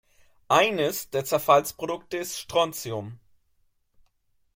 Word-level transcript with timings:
Eines 0.47 1.11
der 1.11 1.25
Zerfallsprodukte 1.25 2.17
ist 2.17 2.39
Strontium. 2.39 3.19